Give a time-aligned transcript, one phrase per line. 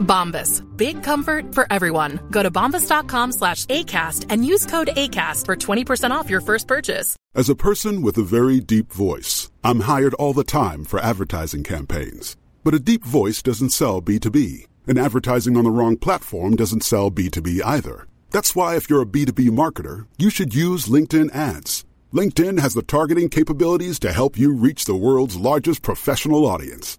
[0.00, 0.64] Bombas.
[0.76, 2.20] Big comfort for everyone.
[2.30, 7.16] Go to bombas.com slash ACAST and use code ACAST for 20% off your first purchase.
[7.34, 11.62] As a person with a very deep voice, I'm hired all the time for advertising
[11.64, 12.36] campaigns.
[12.64, 17.10] But a deep voice doesn't sell B2B, and advertising on the wrong platform doesn't sell
[17.10, 18.06] B2B either.
[18.30, 21.84] That's why, if you're a B2B marketer, you should use LinkedIn ads.
[22.12, 26.98] LinkedIn has the targeting capabilities to help you reach the world's largest professional audience.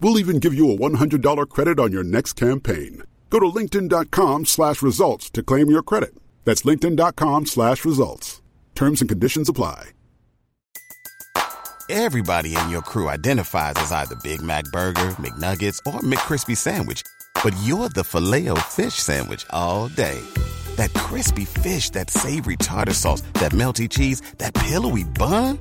[0.00, 3.02] We'll even give you a $100 credit on your next campaign.
[3.30, 6.14] Go to linkedin.com slash results to claim your credit.
[6.44, 8.42] That's linkedin.com slash results.
[8.74, 9.90] Terms and conditions apply.
[11.88, 17.02] Everybody in your crew identifies as either Big Mac Burger, McNuggets, or McCrispy Sandwich.
[17.44, 20.20] But you're the filet fish Sandwich all day.
[20.74, 25.58] That crispy fish, that savory tartar sauce, that melty cheese, that pillowy bun.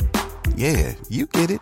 [0.56, 1.62] Yeah, you get it.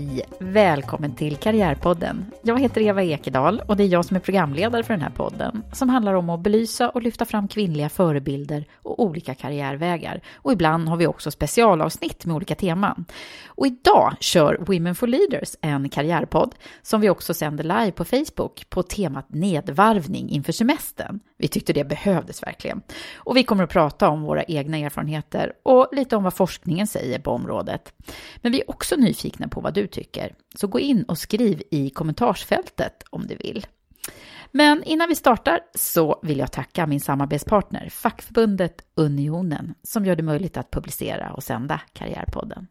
[0.39, 2.25] Välkommen till Karriärpodden.
[2.41, 5.63] Jag heter Eva Ekedal och det är jag som är programledare för den här podden
[5.73, 10.21] som handlar om att belysa och lyfta fram kvinnliga förebilder och olika karriärvägar.
[10.35, 13.05] Och ibland har vi också specialavsnitt med olika teman.
[13.47, 18.69] Och idag kör Women for Leaders en karriärpodd som vi också sänder live på Facebook
[18.69, 21.19] på temat nedvarvning inför semestern.
[21.37, 22.81] Vi tyckte det behövdes verkligen.
[23.15, 27.19] Och vi kommer att prata om våra egna erfarenheter och lite om vad forskningen säger
[27.19, 27.93] på området.
[28.41, 30.10] Men vi är också nyfikna på vad du tycker.
[30.55, 33.65] Så gå in och skriv i kommentarsfältet om du vill.
[34.51, 40.23] Men innan vi startar så vill jag tacka min samarbetspartner, fackförbundet Unionen, som gör det
[40.23, 42.67] möjligt att publicera och sända Karriärpodden.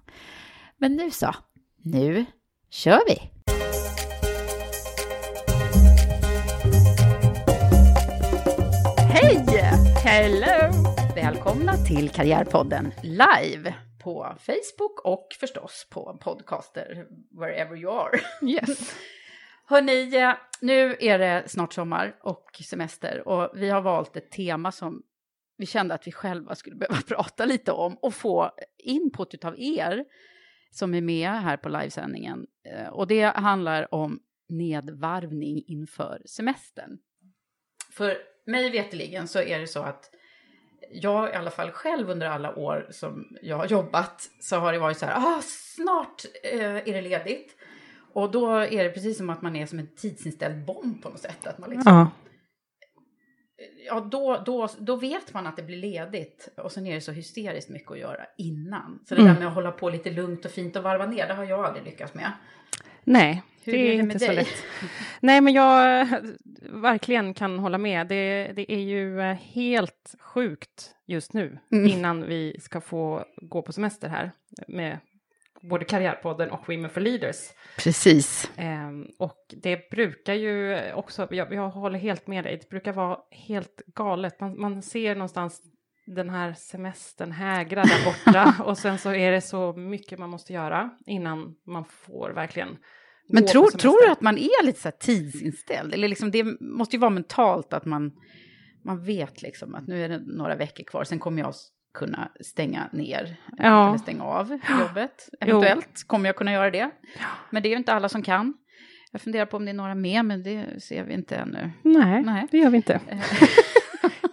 [0.76, 1.34] Men nu så,
[1.82, 2.24] nu
[2.70, 3.30] kör vi!
[9.12, 9.46] Hej!
[10.04, 10.84] Hello!
[11.14, 17.06] Välkomna till Karriärpodden live på Facebook och förstås på podcaster
[17.40, 18.20] wherever you are.
[18.48, 18.94] Yes.
[19.64, 24.72] Hörni, eh, nu är det snart sommar och semester och vi har valt ett tema
[24.72, 25.02] som
[25.56, 30.04] vi kände att vi själva skulle behöva prata lite om och få input av er
[30.70, 32.46] som är med här på livesändningen.
[32.64, 36.98] Eh, Och det handlar om nedvarvning inför semestern.
[37.92, 40.10] För mig veteligen så är det så att
[40.90, 44.78] jag i alla fall själv under alla år som jag har jobbat så har det
[44.78, 47.56] varit så här, ah, snart eh, är det ledigt.
[48.12, 51.20] Och då är det precis som att man är som en tidsinställd bomb på något
[51.20, 51.46] sätt.
[51.46, 52.10] Att man liksom, Ja.
[53.86, 57.12] ja, då, då, då vet man att det blir ledigt och sen är det så
[57.12, 59.02] hysteriskt mycket att göra innan.
[59.08, 59.32] Så det Mm.
[59.34, 61.64] där med att hålla på lite lugnt och fint och varva ner, det har jag
[61.64, 62.32] aldrig lyckats med.
[63.12, 64.36] Nej, Hur det är är det inte så dig?
[64.36, 64.64] lätt.
[65.20, 66.06] Nej, men jag eh,
[66.70, 68.06] verkligen kan hålla med.
[68.06, 71.86] Det, det är ju eh, helt sjukt just nu Mm.
[71.86, 74.30] innan vi ska få gå på semester här
[74.68, 74.98] med
[75.62, 77.36] både Karriärpodden och Women for Leaders.
[77.78, 78.50] Precis.
[78.56, 83.18] Ehm, och det brukar ju också, jag, jag håller helt med dig, det brukar vara
[83.30, 84.40] helt galet.
[84.40, 85.62] Man, man ser någonstans
[86.06, 90.52] den här semestern hägra där borta och sen så är det så mycket man måste
[90.52, 92.76] göra innan man får verkligen
[93.32, 95.94] Men tror, tror du att man är lite så tidsinställd?
[95.94, 98.12] Eller liksom det måste ju vara mentalt att man,
[98.84, 101.54] man vet liksom att nu är det några veckor kvar, sen kommer jag
[101.94, 103.88] kunna stänga ner Ja.
[103.88, 104.50] eller stänga av
[104.80, 105.28] jobbet.
[105.40, 105.48] Jo.
[105.48, 106.90] Eventuellt kommer jag kunna göra det.
[107.50, 108.54] Men det är ju inte alla som kan.
[109.12, 111.70] Jag funderar på om det är några med, men det ser vi inte ännu.
[111.82, 112.46] Nej, Nej.
[112.50, 113.00] det gör vi inte.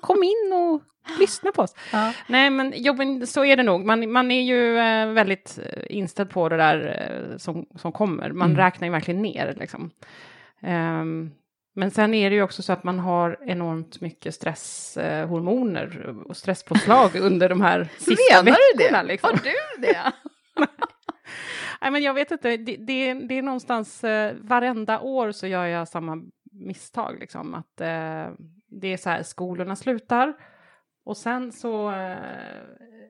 [0.09, 0.81] Eh, Kom in och
[1.19, 1.75] lyssna på oss.
[1.91, 2.13] Ja.
[2.27, 3.85] Nej, men jo, så är det nog.
[3.85, 6.77] Man, man är ju eh, väldigt eh, inställd på det där
[7.31, 8.31] eh, som, som kommer.
[8.31, 8.57] Man Mm.
[8.57, 9.91] räknar ju verkligen ner liksom.
[10.61, 11.31] Ehm,
[11.75, 17.15] men sen är det ju också så att man har enormt mycket stresshormoner och stresspåslag
[17.21, 19.01] under de här sista Menar du veckorna.
[19.03, 19.07] det?
[19.07, 19.29] Liksom.
[19.29, 20.11] Har du det?
[21.81, 25.65] Nej, men jag vet inte, det, det, det är någonstans eh, varenda år så gör
[25.65, 26.17] jag samma
[26.51, 27.17] misstag.
[27.19, 28.27] Liksom, att eh,
[28.79, 30.33] det är så här, skolorna slutar
[31.05, 32.17] och sen så, eh,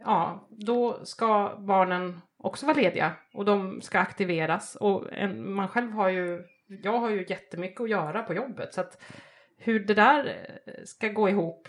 [0.04, 5.92] ja, då ska barnen också vara lediga och de ska aktiveras och en, man själv
[5.92, 6.44] har ju,
[6.84, 9.02] jag har ju jättemycket att göra på jobbet så att
[9.58, 10.26] hur det där
[10.66, 11.68] eh, ska gå ihop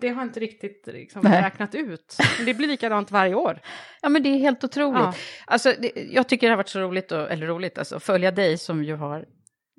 [0.00, 2.16] det har inte riktigt liksom, räknat ut.
[2.36, 3.60] Men det blir likadant varje år.
[4.02, 5.00] Ja, men det är helt otroligt.
[5.00, 5.14] Ja.
[5.46, 8.30] Alltså, det, jag tycker det har varit så roligt, att, eller roligt, alltså, att följa
[8.30, 9.26] dig som ju har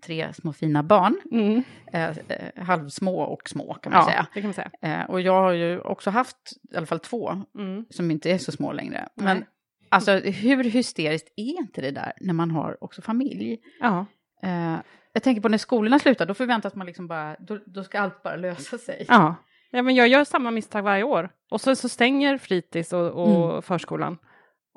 [0.01, 1.17] tre små fina barn.
[1.31, 1.63] Mm.
[1.93, 4.27] Eh, eh, halvsmå och små kan man Ja, säga.
[4.33, 4.71] det kan man säga.
[4.81, 6.37] Eh, och jag har ju också haft
[6.73, 7.85] i alla fall två Mm.
[7.89, 9.07] som inte är så små längre.
[9.15, 9.47] Men Nej.
[9.89, 13.59] alltså hur hysteriskt är inte det där när man har också familj?
[13.79, 14.05] Ja.
[14.43, 14.77] Eh,
[15.13, 18.23] jag tänker på när skolorna slutar, då förväntas man liksom bara, då, då ska allt
[18.23, 19.05] bara lösa sig.
[19.07, 19.35] Ja.
[19.71, 21.29] ja, men jag gör samma misstag varje år.
[21.51, 23.61] Och så, så stänger fritids och, och Mm.
[23.61, 24.17] förskolan.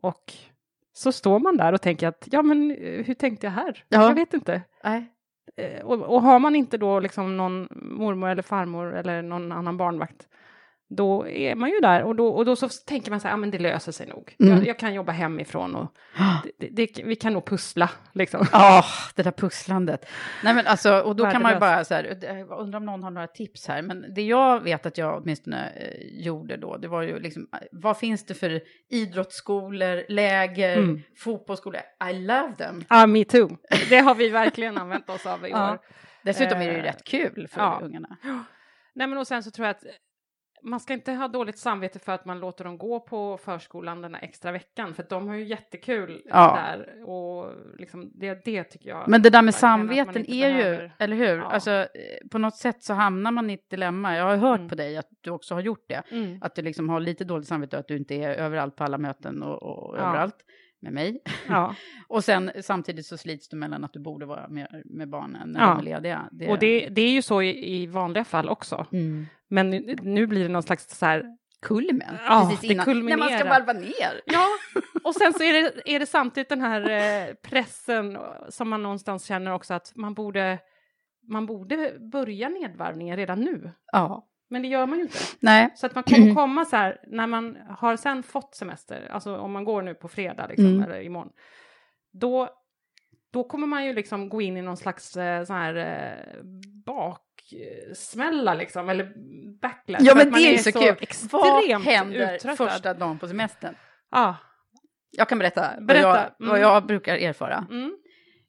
[0.02, 0.32] Och
[0.92, 3.84] så står man där och tänker att, ja men eh, hur tänkte jag här?
[3.88, 4.02] Ja.
[4.02, 4.62] Jag vet inte.
[4.84, 5.10] Nej.
[5.56, 9.76] Eh, och, och har man inte då liksom någon mormor eller farmor eller någon annan
[9.76, 10.28] barnvakt,
[10.96, 13.36] då är man ju där och då, och då så tänker man så här, ja
[13.36, 14.36] men det löser sig nog.
[14.40, 14.56] Mm.
[14.56, 15.94] Jag, jag kan jobba hemifrån och
[16.58, 18.46] det, det, vi kan nog pussla liksom.
[18.52, 20.06] Ja, det där pusslandet.
[20.44, 22.06] Nej, men alltså, och då kan man ju bara så här,
[22.58, 26.24] undrar om någon har några tips här, men det jag vet att jag åtminstone eh,
[26.24, 31.02] gjorde då, det var ju liksom, eh, vad finns det för idrottsskolor, läger, Mm.
[31.16, 31.80] fotbollsskolor?
[32.10, 32.84] I love them.
[32.88, 33.56] Ja, me too.
[33.88, 35.72] Det har vi verkligen använt oss av i Ja.
[35.72, 35.78] år.
[36.22, 37.80] Dessutom är det ju Eh, rätt kul för ja.
[37.82, 38.16] ungarna.
[38.94, 39.84] Nej, men och sen så tror jag att
[40.64, 44.14] man ska inte ha dåligt samvete för att man låter dem gå på förskolan den
[44.14, 46.56] här extra veckan, för de har ju jättekul Ja.
[46.56, 49.08] där och liksom det, det tycker jag.
[49.08, 51.36] Men det där med samveten är ju, behöver- eller hur?
[51.36, 51.44] Ja.
[51.44, 51.86] Alltså, eh,
[52.30, 54.16] på något sätt så hamnar man i ett dilemma.
[54.16, 54.68] Jag har hört Mm.
[54.68, 56.02] på dig att du också har gjort det.
[56.10, 56.38] Mm.
[56.42, 58.98] Att du liksom har lite dåligt samvete och att du inte är överallt på alla
[58.98, 60.08] möten och, och Ja.
[60.08, 60.36] överallt
[60.84, 61.22] med mig.
[61.48, 61.74] Ja.
[62.08, 65.60] Och sen samtidigt så slits du mellan att du borde vara med, med barnen när
[65.60, 65.66] Ja.
[65.66, 66.28] de är lediga.
[66.32, 68.86] Det, Och det, det är ju så i, i vanliga fall också.
[68.92, 69.26] Mm.
[69.48, 71.24] Men nu, nu blir det någon slags så här,
[71.62, 73.06] Kulmen, Ja, precis det innan.
[73.06, 74.20] När man ska valva ner.
[74.26, 74.46] Ja,
[75.04, 79.24] och sen så är det, är det samtidigt den här eh, pressen som man någonstans
[79.24, 80.58] känner också att man borde,
[81.28, 83.70] man borde börja nedvarvningen redan nu.
[83.92, 84.26] Ja.
[84.54, 85.18] Men det gör man ju inte.
[85.40, 85.72] Nej.
[85.76, 89.52] Så att man kommer komma så här, när man har sen fått semester, alltså om
[89.52, 90.82] man går nu på fredag liksom, Mm.
[90.82, 91.30] eller imorgon,
[92.12, 92.48] då,
[93.32, 96.42] då kommer man ju liksom gå in i någon slags eh, så här eh,
[96.86, 99.12] baksmälla liksom, eller
[99.60, 100.02] backlash.
[100.04, 100.96] Ja men det är ju så, kul.
[101.30, 102.56] Vad händer uttröttad.
[102.70, 103.74] första dagen på semestern?
[104.10, 104.36] Ja.
[105.16, 106.08] Jag kan berätta, Berätta.
[106.08, 106.60] Vad, jag, vad Mm.
[106.62, 107.66] jag brukar erfara.
[107.70, 107.96] Mm.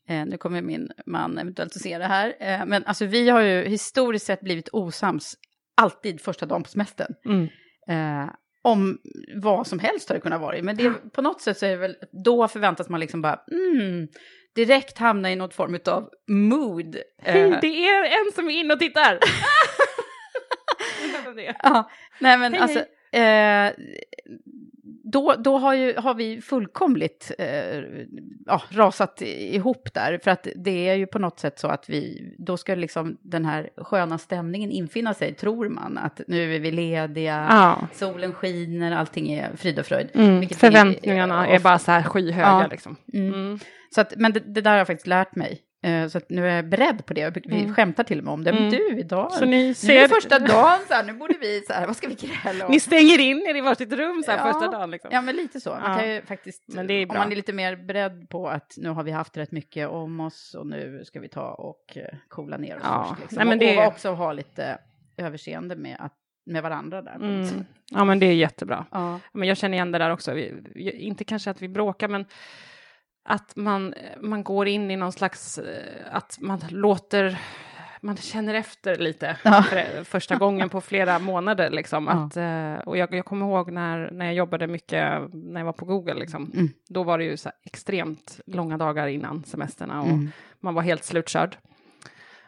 [0.08, 2.36] Eh, nu kommer min man eventuellt att se det här.
[2.40, 5.36] Eh, men alltså vi har ju historiskt sett blivit osams
[5.76, 7.14] alltid första dagen på semestern.
[7.26, 7.48] Mm.
[7.90, 8.30] Eh,
[8.62, 8.98] om
[9.36, 10.62] vad som helst har det kunnat vara.
[10.62, 11.96] Men det, på något sätt så är det väl,
[12.26, 14.08] då förväntas man liksom bara, mm,
[14.56, 16.96] direkt hamna i något form av mood.
[17.24, 19.20] Eh, Det är en som är inne och tittar.
[21.64, 21.90] ja,
[22.20, 23.72] nej men Hej, alltså, eh,
[25.04, 27.80] då, då har, ju, har vi fullkomligt eh,
[28.46, 30.20] ja, rasat ihop där.
[30.24, 33.46] För att det är ju på något sätt så att vi, då ska liksom den
[33.46, 35.98] här sköna stämningen infinna sig, tror man.
[35.98, 37.88] Att nu är vi lediga, Ja.
[37.94, 40.10] solen skiner, allting är frid och fröjd.
[40.14, 40.50] Mm.
[40.50, 42.68] Förväntningarna är ofta- bara så här skyhöga Ja.
[42.72, 42.96] liksom.
[43.14, 43.34] Mm.
[43.34, 43.60] Mm.
[43.96, 45.60] Så att, men det, det där har jag faktiskt lärt mig.
[45.86, 47.38] Eh, så nu är jag beredd på det.
[47.46, 47.74] Vi Mm.
[47.76, 48.52] skämtar till och med om det.
[48.54, 48.72] Men Mm.
[48.72, 51.62] du, idag, Så ni nu är ser- det första dagen, så här, nu borde vi,
[51.68, 52.72] så här, vad ska vi gräla om?
[52.72, 54.54] Ni stänger in er i varsitt rum så här Ja.
[54.54, 55.10] första dagen liksom.
[55.14, 55.70] Ja, men lite så.
[55.70, 58.74] Man kan ju faktiskt, Men det är om man är lite mer beredd på att
[58.78, 62.18] nu har vi haft rätt mycket om oss och nu ska vi ta och eh,
[62.28, 63.06] coola ner oss Ja.
[63.10, 63.22] först.
[63.22, 63.38] Liksom.
[63.38, 64.78] Nej, men det- och också ha lite
[65.18, 66.14] överseende med, att,
[66.46, 67.16] med varandra där.
[67.16, 67.66] Mm.
[67.92, 68.86] Ja, men det är jättebra.
[68.92, 69.20] Ja.
[69.34, 70.34] Men jag känner igen det där också.
[70.34, 70.54] Vi,
[70.92, 72.26] inte kanske att vi bråkar, men
[73.26, 77.40] att man, man går in i någon slags, eh, att man låter,
[78.02, 79.64] man känner efter lite Ja.
[79.64, 81.70] för, första gången på flera månader.
[81.70, 85.66] Liksom, att, eh, och jag, jag kommer ihåg när, när jag jobbade mycket, när jag
[85.66, 86.70] var på Google, liksom, Mm.
[86.90, 90.32] då var det ju så extremt långa dagar innan semesterna och Mm.
[90.60, 91.58] man var helt slutkörd.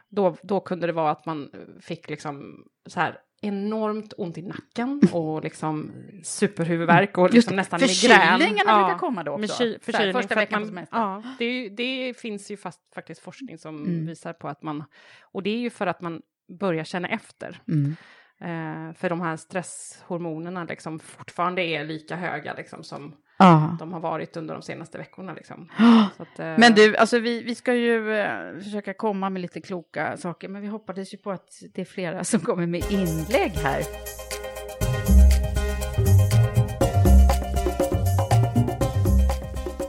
[0.09, 1.49] Då, då kunde det vara att man
[1.81, 5.91] fick liksom så här enormt ont i nacken och liksom
[6.23, 7.97] superhuvudvärk och liksom nästan migrän.
[8.39, 9.63] förkylningarna brukar komma då också.
[9.63, 10.85] ky- förkylning första för veckan man.
[10.91, 14.05] Ja, det, det finns ju fast, faktiskt forskning som Mm.
[14.05, 14.83] visar på att man,
[15.21, 16.21] och det är ju för att man
[16.59, 17.61] börjar känna efter.
[17.67, 17.95] Mm.
[18.39, 23.75] Eh, för de här stresshormonerna liksom fortfarande är lika höga liksom, som Ja.
[23.79, 25.33] de har varit under de senaste veckorna.
[25.33, 25.69] Liksom.
[26.17, 29.61] Så att, eh, Men du, alltså vi, vi ska ju eh, försöka komma med lite
[29.61, 33.51] kloka saker, men vi hoppades ju på att det är flera som kommer med inlägg
[33.51, 33.81] här.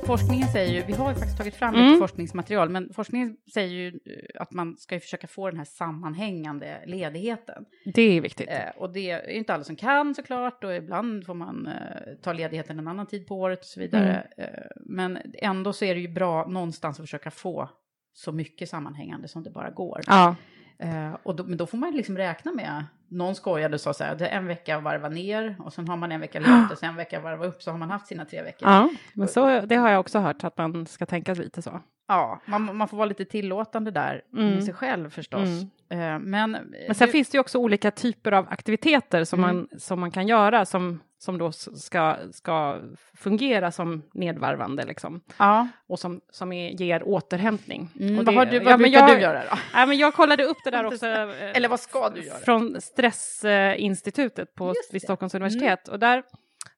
[0.08, 1.86] Forskningen säger ju, vi har ju faktiskt tagit fram Mm.
[1.86, 5.64] lite forskningsmaterial, men forskningen säger ju eh, att man ska ju försöka få den här
[5.64, 7.64] sammanhängande ledigheten.
[7.94, 8.48] Det är viktigt.
[8.48, 12.32] Eh, och det är inte alla som kan såklart och ibland får man eh, ta
[12.32, 14.26] ledigheten en annan tid på året och så vidare.
[14.36, 14.54] Mm.
[14.54, 17.68] Eh, men ändå så är det ju bra någonstans att försöka få
[18.12, 20.00] så mycket sammanhängande som det bara går.
[20.06, 20.36] Ja.
[20.78, 24.04] Eh, och då, men då får man liksom räkna med, någon skojade och sa så
[24.04, 26.78] här, det är en vecka varva ner och sen har man en vecka ledigt och
[26.78, 28.68] sen en vecka varva upp så har man haft sina tre veckor.
[28.68, 31.80] ja, men så, det har jag också hört att man ska tänka lite så.
[32.08, 34.50] Ja, man, man får vara lite tillåtande där Mm.
[34.54, 35.48] med sig själv förstås.
[35.90, 36.50] Eh, men,
[36.86, 39.56] Men sen finns det ju också olika typer av aktiviteter som, Mm.
[39.56, 42.78] man, som man kan göra som, som då ska, ska
[43.14, 45.20] fungera som nedvarvande liksom.
[45.38, 47.88] ja, Och som, som är, ger återhämtning.
[48.00, 49.56] mm, och vad, det- har du, ja, vad men brukar jag- du göra då?
[49.74, 51.06] Ja, men jag kollade upp det där också.
[51.06, 52.38] eh, Eller vad ska du göra?
[52.38, 55.02] Från Stressinstitutet på vid.
[55.02, 55.88] Stockholms universitet.
[55.88, 56.22] Och där,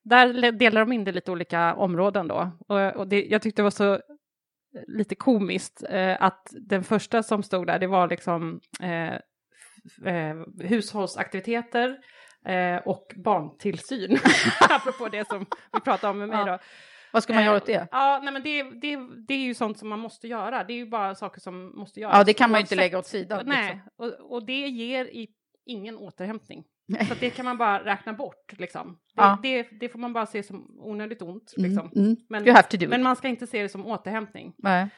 [0.03, 2.51] där delar de in det lite olika områden då.
[2.69, 4.01] Och, och det, jag tyckte det var så
[4.87, 9.15] lite komiskt eh, att den första som stod där, det var liksom eh,
[10.15, 11.99] eh, hushållsaktiviteter
[12.47, 14.19] eh, och barntillsyn.
[14.61, 16.45] Apropå det som vi pratade om med mig Ja.
[16.53, 16.59] då.
[17.13, 17.89] Vad ska man Eh, göra åt det?
[17.91, 20.65] Ja, nej, men det, det, det är ju sånt som man måste göra.
[20.65, 22.17] Det är ju bara saker som måste göras.
[22.19, 23.43] Ja, det kan man ju inte lägga åt sidan.
[23.47, 23.81] Nej, liksom.
[23.97, 25.29] och, och det ger i,
[25.67, 26.65] ingen återhämtning.
[27.07, 28.53] Så att det kan man bara räkna bort.
[28.59, 28.93] Liksom.
[29.15, 29.39] Det, Ja.
[29.43, 31.55] det, det får man bara se som onödigt ont.
[31.59, 31.91] Mm, Liksom.
[31.97, 32.17] mm.
[32.29, 33.05] Men, You have to do men it.
[33.05, 34.55] man ska inte se det som återhämtning.
[34.59, 34.89] Nej.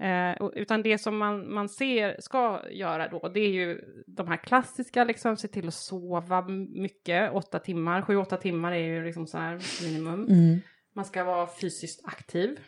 [0.00, 4.36] Eh, utan det som man, man ser ska göra då, det är ju de här
[4.36, 6.48] klassiska, liksom se till att sova
[6.82, 10.26] mycket, åtta timmar, sju, åtta timmar är ju liksom så här minimum.
[10.28, 10.60] Mm.
[10.94, 12.58] Man ska vara fysiskt aktiv,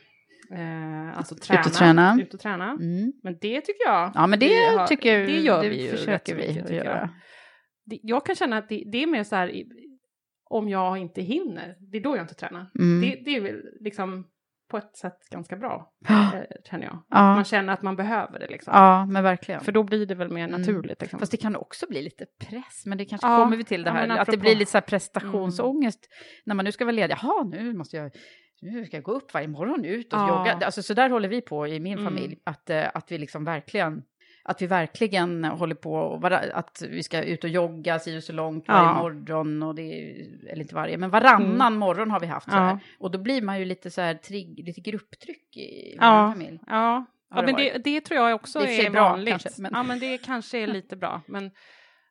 [0.52, 1.60] eh, alltså träna.
[1.66, 2.18] och träna.
[2.22, 2.70] Ut och träna.
[2.70, 3.12] Mm.
[3.22, 4.12] Men det tycker jag.
[4.14, 6.70] Ja, men det vi har- tycker det gör det vi ju försöker vi mycket, att
[6.70, 6.98] göra.
[6.98, 7.08] jag.
[7.86, 9.52] Det, jag kan känna att det, det är mer så här,
[10.44, 12.70] om jag inte hinner, det är då jag inte tränar.
[12.78, 13.00] Mm.
[13.00, 14.26] Det, det är väl liksom
[14.70, 16.34] på ett sätt ganska bra, Ja.
[16.36, 17.02] eh, känner jag.
[17.10, 17.34] Ja.
[17.34, 18.72] Man känner att man behöver det liksom.
[18.76, 19.60] ja, men verkligen.
[19.60, 20.60] För då blir det väl mer Mm.
[20.60, 21.00] naturligt.
[21.00, 21.18] Liksom.
[21.18, 23.90] Fast det kan också bli lite press, men det kanske Ja, kommer vi till det
[23.90, 26.08] ja, här, men att det blir lite så här prestationsångest
[26.44, 27.16] när man nu ska vara ledig.
[27.22, 28.10] Jaha, nu måste jag,
[28.62, 30.28] nu ska jag gå upp varje morgon ut och Ja.
[30.52, 30.66] jogga.
[30.66, 32.04] Alltså så där håller vi på i min Mm.
[32.04, 34.02] familj, att, eh, att vi liksom verkligen
[34.46, 38.32] att vi verkligen håller på och vara, att vi ska ut och jogga si så
[38.32, 38.94] långt varje Ja.
[38.94, 42.70] morgon och det är, eller inte varje, men varannan morgon har vi haft så här.
[42.70, 42.78] Ja.
[42.98, 46.26] Och då blir man ju lite så här trigg, lite grupptryck i Ja.
[46.26, 46.58] vår familj.
[46.66, 49.42] Ja, ja men det, det tror jag också Det är är bra, vanligt.
[49.42, 51.22] kanske, men- Ja, men det kanske är lite bra.
[51.26, 51.50] Men,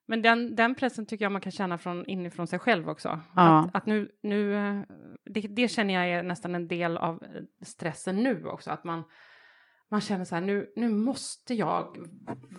[0.08, 3.20] men den, den pressen tycker jag man kan känna från inifrån sig själv också.
[3.36, 3.60] Ja.
[3.60, 4.82] Att, att nu, nu eh,
[5.25, 7.24] det, det känner jag är nästan en del av
[7.66, 8.72] stressen nu också.
[8.72, 9.04] Att man,
[9.94, 11.98] man känner så här, nu, nu måste jag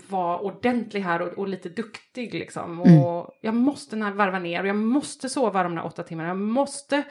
[0.08, 2.80] vara ordentlig här och, och lite duktig liksom.
[2.80, 2.98] Mm.
[2.98, 6.28] Och jag måste varva ner och jag måste sova de där åtta timmarna.
[6.28, 7.02] Jag måste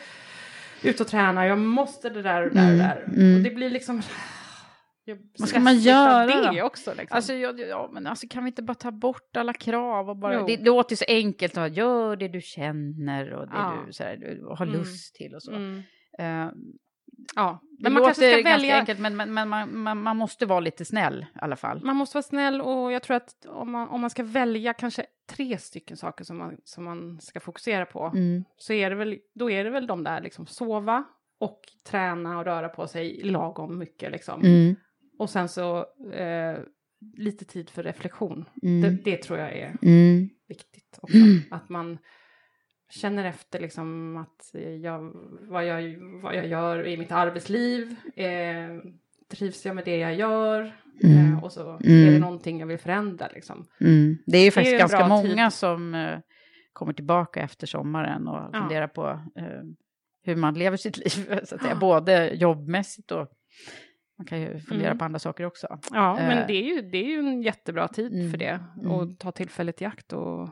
[0.83, 3.03] ut och träna, jag måste det där och det där och det där.
[3.23, 3.35] mm.
[3.37, 4.01] Och det blir liksom...
[5.39, 6.65] Vad ska man göra Det då?
[6.65, 7.15] också liksom.
[7.15, 10.33] Alltså, ja, ja, men alltså kan vi inte bara ta bort alla krav och bara...
[10.39, 10.45] Jo.
[10.47, 13.83] Det låter så enkelt att gör det du känner och det Ja.
[13.87, 14.77] du, så här, du har Mm.
[14.79, 15.51] lust till och så.
[15.51, 15.81] mm.
[16.19, 16.51] Eh,
[17.35, 18.79] Ja, det men man låter kanske ska välja...
[18.79, 21.81] enkelt, men, men, men man, man, man måste vara lite snäll i alla fall.
[21.83, 25.05] Man måste vara snäll och jag tror att om man, om man ska välja kanske
[25.29, 28.43] tre stycken saker som man, som man ska fokusera på Mm.
[28.57, 31.03] så är det väl, då är det väl de där liksom sova
[31.39, 34.41] och träna och röra på sig lagom mycket liksom.
[34.41, 34.75] Mm.
[35.19, 35.77] Och sen så
[36.13, 36.57] eh,
[37.17, 38.45] lite tid för reflektion.
[38.63, 38.81] Mm.
[38.81, 40.29] Det, det tror jag är Mm.
[40.47, 41.17] viktigt också.
[41.51, 41.97] Att man
[42.93, 47.95] känner efter liksom att jag, vad, jag, vad jag gör i mitt arbetsliv.
[48.15, 48.79] Eh,
[49.31, 50.75] trivs jag med det jag gör?
[51.03, 51.33] Mm.
[51.33, 52.07] Eh, och så Mm.
[52.07, 53.65] är det någonting jag vill förändra liksom.
[53.81, 54.17] Mm.
[54.25, 55.07] Det är ju Det är faktiskt en ganska tid.
[55.09, 56.19] många som eh,
[56.73, 58.59] kommer tillbaka efter sommaren och Ja.
[58.59, 59.45] funderar på eh,
[60.23, 61.79] hur man lever sitt liv, så att säga, Ja.
[61.79, 63.27] både jobbmässigt och
[64.17, 64.97] man kan ju fundera Mm.
[64.97, 65.79] på andra saker också.
[65.91, 66.27] Ja, Eh.
[66.27, 68.31] men det är, ju, det är ju en jättebra tid Mm.
[68.31, 68.59] för det.
[68.79, 68.91] Mm.
[68.91, 70.49] Och ta tillfället i akt och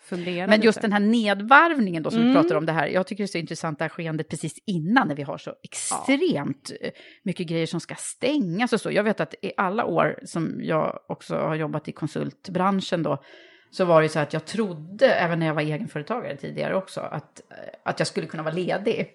[0.00, 0.84] fundera Men just lite.
[0.86, 2.32] den här nedvarvningen då som Mm.
[2.34, 4.54] vi pratar om det här, jag tycker det är så intressant det här skeendet precis
[4.66, 6.90] innan när vi har så extremt eh,
[7.22, 8.90] mycket grejer som ska stängas och så.
[8.90, 13.22] Jag vet att i alla år som jag också har jobbat i konsultbranschen då,
[13.70, 17.00] så var det ju så att jag trodde, även när jag var egenföretagare tidigare också,
[17.00, 19.10] att, eh, att jag skulle kunna vara ledig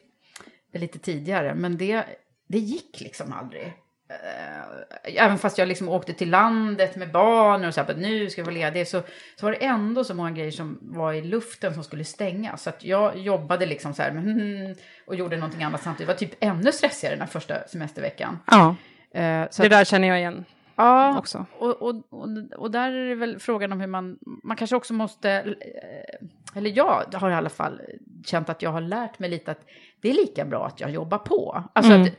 [0.74, 1.56] lite tidigare.
[1.56, 2.04] Men det,
[2.48, 3.74] det gick liksom aldrig.
[4.14, 8.30] Eh, även fast jag liksom åkte till landet med barn och så här, att nu
[8.30, 9.02] ska jag vara ledig, så,
[9.36, 12.64] så var det ändå så många grejer som var i luften som skulle stängas.
[12.64, 14.76] Så att jag jobbade liksom så här mm,
[15.08, 16.08] och gjorde någonting annat samtidigt.
[16.08, 18.40] Det var typ ännu stressigare den här första semesterveckan.
[18.48, 18.76] Ja,
[19.16, 21.46] Eh, så det att- där känner jag igen Ja, också.
[21.60, 22.28] och, och, och,
[22.58, 26.70] och där är det väl frågan om hur man, man kanske också måste, eh, eller
[26.78, 27.82] jag har i alla fall
[28.26, 29.60] känt att jag har lärt mig lite att
[30.02, 31.64] det är lika bra att jag jobbar på.
[31.74, 32.04] Alltså Mm.
[32.08, 32.14] att,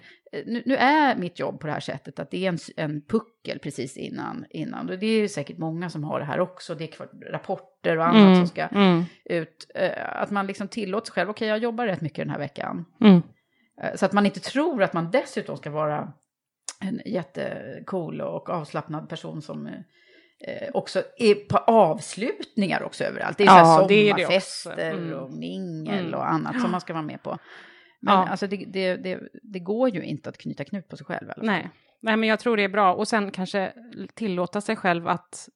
[0.47, 3.59] nu, nu är mitt jobb på det här sättet att det är en, en puckel
[3.59, 4.91] precis innan, innan.
[4.91, 8.23] Och det är säkert många som har det här också, det är rapporter och annat
[8.23, 9.71] Mm, som ska mm, ut.
[9.75, 12.85] Eh, Att man liksom tillåter sig själv, okej jag jobbar rätt mycket den här veckan.
[13.01, 13.23] mm.
[13.83, 16.13] Eh, Så att man inte tror att man dessutom ska vara
[16.81, 23.39] en jättecool och avslappnad person som eh, också är på avslutningar också överallt.
[23.39, 24.91] Det är Ja, så här det är det sommarfester.
[24.91, 25.19] Mm.
[25.19, 26.15] och mingel Mm.
[26.15, 27.39] och annat som man ska vara med på.
[28.05, 28.29] Men Ja.
[28.29, 31.29] alltså det, det, det, det går ju inte att knyta knut på sig själv.
[31.37, 31.71] Nej.
[32.01, 32.95] Nej, men jag tror det är bra.
[32.95, 33.73] Och sen kanske
[34.15, 35.49] tillåta sig själv att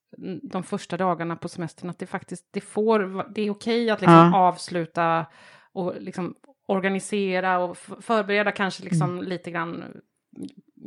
[0.42, 4.14] de första dagarna på semestern, att det faktiskt, det får, det är okej att liksom
[4.32, 4.36] Ja.
[4.38, 5.26] avsluta
[5.72, 6.34] och liksom
[6.66, 9.24] organisera och förbereda kanske liksom Mm.
[9.24, 9.84] lite grann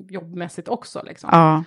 [0.09, 1.03] jobbmässigt också.
[1.05, 1.29] Liksom.
[1.33, 1.63] Ja.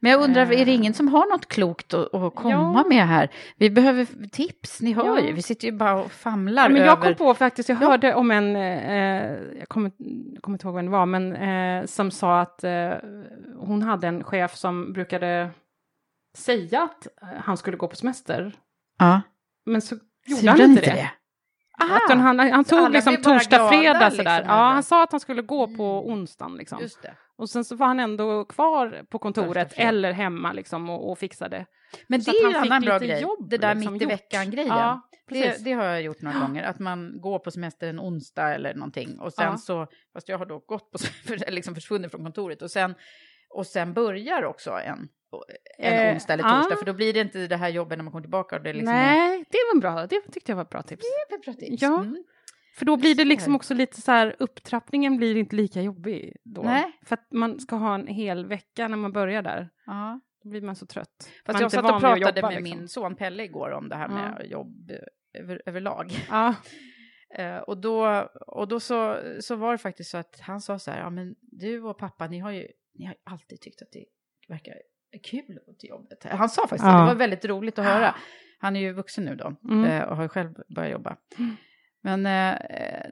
[0.00, 0.74] Men jag undrar, är det Eh.
[0.74, 2.84] ingen som har något klokt att, att komma Ja.
[2.88, 3.28] med här?
[3.56, 5.20] Vi behöver tips, ni hör Ja.
[5.20, 7.02] ju, vi sitter ju bara och famlar Ja, men jag över...
[7.02, 7.86] kom på faktiskt, jag Ja.
[7.88, 9.92] hörde om en, eh, jag kommer,
[10.32, 12.90] jag kommer inte ihåg vem det var, men eh, som sa att eh,
[13.58, 15.50] hon hade en chef som brukade
[16.36, 18.52] säga att eh, han skulle gå på semester,
[18.98, 19.20] Ja.
[19.66, 19.94] men så
[20.26, 21.10] gjorde Syr han inte det.
[21.78, 24.44] Att han, han, han tog liksom torsdag, fredag liksom, sådär.
[24.46, 26.88] Ja, han sa att han skulle gå på onsdagen liksom.
[27.36, 31.18] Och sen så var han ändå kvar på kontoret Första eller hemma liksom och, och
[31.18, 31.66] fixade.
[32.06, 34.06] Men Så det är ju en annan bra grej, jobb, det där liksom, mitt i
[34.06, 34.68] veckan-grejen.
[34.68, 38.54] Ja, det, det har jag gjort några gånger, att man går på semester en onsdag
[38.54, 39.56] eller någonting och sen Ja.
[39.56, 40.98] så, fast jag har då gått på,
[41.48, 42.94] liksom försvunnit från kontoret och sen,
[43.54, 45.08] och sen börjar också en,
[45.78, 48.12] en Eh, onsdag eller torsdag, för då blir det inte det här jobbet när man
[48.12, 48.56] kommer tillbaka.
[48.56, 50.82] Och det liksom är, Nej, det var en bra, det tyckte jag var ett bra
[50.82, 51.04] tips.
[51.28, 51.82] det är bra tips.
[51.82, 52.00] Ja.
[52.00, 52.24] Mm.
[52.78, 56.62] För då blir det liksom också lite så här, upptrappningen blir inte lika jobbig då.
[56.62, 56.98] Nej.
[57.06, 59.68] För att man ska ha en hel vecka när man börjar där.
[59.86, 60.20] Ja.
[60.42, 61.30] Då blir man så trött.
[61.46, 62.78] Fast man är jag satt och pratade jobba, med liksom.
[62.78, 66.12] min son Pelle igår om det här med jobb eh, över, överlag.
[66.30, 66.54] Ja,
[67.34, 70.90] Eh, och då, och då så, så var det faktiskt så att han sa så
[70.90, 73.92] här, ja men du och pappa, ni har ju, ni har ju alltid tyckt att
[73.92, 74.04] det
[74.48, 74.74] verkar
[75.22, 76.24] kul att gå till jobbet.
[76.30, 77.00] Han sa faktiskt det, Ja.
[77.00, 78.14] det var väldigt roligt att höra.
[78.58, 79.84] Han är ju vuxen nu då Mm.
[79.84, 81.16] eh, och har själv börjat jobba.
[82.02, 82.58] Men eh,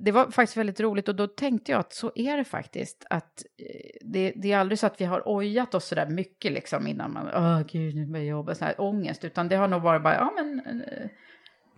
[0.00, 3.06] det var faktiskt väldigt roligt och då tänkte jag att så är det faktiskt.
[3.10, 6.52] Att eh, det, det är aldrig så att vi har ojat oss så där mycket
[6.52, 9.24] liksom innan man, åh gud nu börjar jag jobba, så här ångest.
[9.24, 11.08] Utan det har nog varit bara, ja men eh,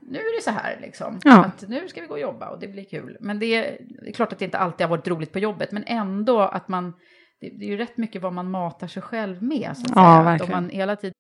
[0.01, 1.21] nu är det så här liksom.
[1.25, 1.45] Ja.
[1.45, 3.17] Att nu ska vi gå och jobba och det blir kul.
[3.21, 5.73] Men det är, det är klart att det inte alltid har varit roligt på jobbet,
[5.73, 6.95] men ändå att man,
[7.41, 9.77] det, det är ju rätt mycket vad man matar sig själv med.
[9.77, 10.45] Så att Ja, säga.
[10.45, 11.13] Att man hela tiden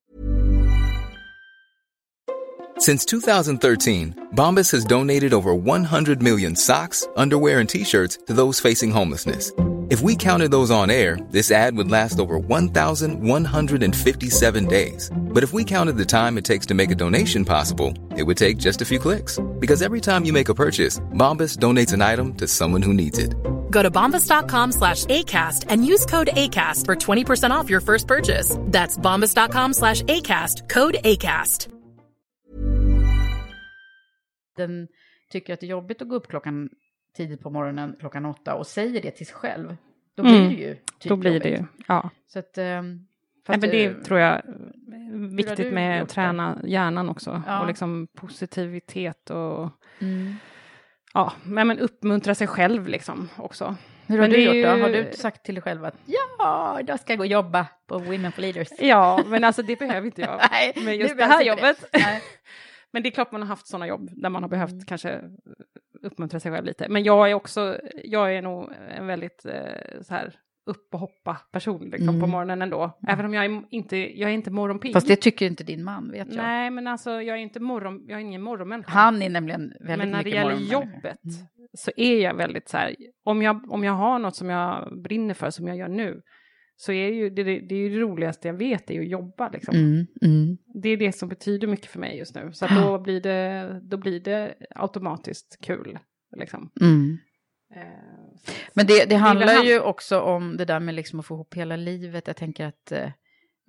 [2.80, 8.92] Since 2013, Bombas has donated over 100 million socks, underwear, and t-shirts to those facing
[8.92, 9.52] homelessness.
[9.90, 15.10] If we counted those on air, this ad would last over 1,157 days.
[15.16, 18.36] But if we counted the time it takes to make a donation possible, it would
[18.36, 19.40] take just a few clicks.
[19.58, 23.18] Because every time you make a purchase, Bombas donates an item to someone who needs
[23.18, 23.34] it.
[23.70, 28.56] Go to bombas.com slash ACAST and use code ACAST for 20% off your first purchase.
[28.72, 31.68] That's bombas.com slash ACAST, code ACAST.
[35.30, 36.68] tycker att det är jobbigt att gå upp klockan
[37.16, 39.76] tidigt på morgonen, klockan åtta, och säger det till sig själv,
[40.14, 40.48] då Mm.
[40.48, 41.54] blir det ju typ då blir det ju.
[41.56, 41.70] jobbigt.
[41.88, 42.10] Ja.
[42.26, 43.04] Så att, ehm,
[43.48, 44.44] Nej, men det eh, tror jag är
[45.12, 47.42] du viktigt med att träna hjärnan också.
[47.46, 47.60] Ja.
[47.60, 50.34] Och liksom positivitet och Mm.
[51.14, 53.76] Ja, men, uppmuntra sig själv liksom också.
[54.06, 54.82] Hur har Men du det gjort då?
[54.82, 57.98] Har du sagt till dig själv att ja, idag ska jag gå och jobba på
[57.98, 58.68] Women for Leaders?
[58.78, 61.44] Ja, men alltså det behöver inte jag Nej, med just det behövs här det.
[61.48, 61.84] jobbet.
[61.92, 62.22] Nej.
[62.90, 64.84] Men det är klart man har haft sådana jobb där man har behövt Mm.
[64.84, 65.20] kanske
[66.02, 66.88] uppmuntra sig själv lite.
[66.88, 70.34] Men jag är också, jag är nog en väldigt eh, så här
[70.68, 72.30] upp och hoppa person liksom, på Mm.
[72.30, 72.98] morgonen ändå.
[73.08, 74.92] Även om jag är inte, jag är inte morgonpigg.
[74.92, 76.36] Fast det tycker inte din man, vet jag.
[76.36, 78.90] Nej, men alltså jag är inte morgon, jag är ingen morgonmänniska.
[78.92, 81.46] Han är nämligen väldigt men när det mycket gäller jobbet Mm.
[81.72, 85.34] så är jag väldigt så här, om jag, om jag har något som jag brinner
[85.34, 86.22] för, som jag gör nu,
[86.76, 89.48] så är ju det, det, det, är det roligaste jag vet, det är att jobba
[89.48, 89.74] liksom.
[89.76, 90.58] Mm, mm.
[90.82, 92.50] Det är det som betyder mycket för mig just nu.
[92.52, 95.98] Så då, blir det, då blir det automatiskt kul.
[96.36, 96.70] Liksom.
[96.80, 97.18] Mm.
[97.74, 97.82] Eh,
[98.74, 101.54] Men det, det handlar han- ju också om det där med liksom att få ihop
[101.54, 102.26] hela livet.
[102.26, 103.10] Jag tänker att eh,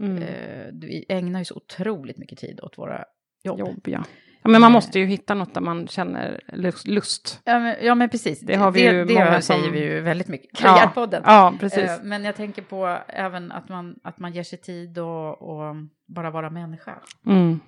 [0.01, 0.17] mm.
[0.23, 3.05] eh, vi ägnar ju så otroligt mycket tid åt våra
[3.43, 3.59] jobb.
[3.59, 4.03] Jobb, ja.
[4.43, 6.41] Ja, men man Eh, måste ju hitta något där man känner
[6.85, 7.41] lust.
[7.45, 8.39] Ja men, ja, men precis.
[8.39, 10.61] Det har vi det, ju det många säger som- vi ju väldigt mycket.
[10.61, 11.23] Ja, Karriärpodden.
[11.25, 11.83] Ja, precis.
[11.83, 15.75] Eh, Men jag tänker på även att man, att man ger sig tid och, och
[16.07, 16.95] bara vara människa.
[17.25, 17.59] Mm.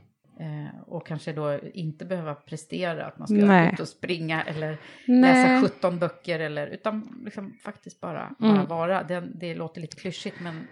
[0.42, 3.70] Eh, och kanske då inte behöva prestera, att man ska Nej.
[3.74, 4.78] ut och springa eller
[5.08, 5.58] Nej.
[5.62, 8.66] läsa 17 böcker eller utan liksom faktiskt bara, bara Mm.
[8.68, 9.04] vara.
[9.04, 10.68] Det, det låter lite klyschigt men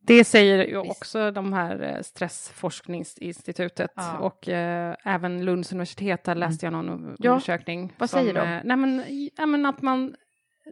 [0.00, 4.10] Det säger ju också de här eh, stressforskningsinstitutet Ja.
[4.10, 4.22] Mm.
[4.22, 7.92] och eh, även Lunds universitet, där läste jag någon Ja, undersökning.
[7.98, 8.40] vad säger de?
[8.40, 8.96] eh, nej, men,
[9.38, 10.14] nej, men att man,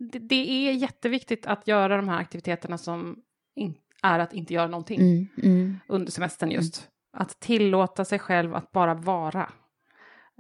[0.01, 3.17] det, det är jätteviktigt att göra de här aktiviteterna som
[3.57, 5.01] in, är att inte göra någonting
[5.43, 6.89] Mm, under semestern just.
[7.17, 9.51] Att tillåta sig själv att bara vara.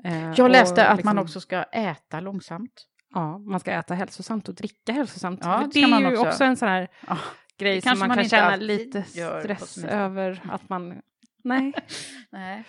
[0.04, 2.86] Eh, Jag läste att liksom- man också ska äta långsamt.
[3.14, 5.40] Ja, man ska äta hälsosamt och dricka hälsosamt.
[5.42, 6.28] Ja, det det är man ju också.
[6.28, 7.18] också en sån här Ja,
[7.58, 11.02] grej det som kanske man, man kan känna lite stress över att man...
[11.44, 11.72] Nej,
[12.30, 12.64] nej.